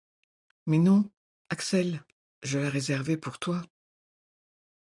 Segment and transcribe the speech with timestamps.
[0.65, 1.11] Mais non,
[1.51, 2.01] Axel,
[2.41, 3.61] je la réservais pour toi.